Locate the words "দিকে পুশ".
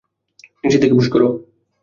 0.81-1.07